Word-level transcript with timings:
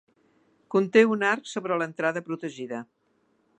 Conté 0.75 1.03
un 1.17 1.27
arc 1.33 1.45
sobre 1.51 1.79
l'entrada 1.81 2.25
protegida. 2.31 2.83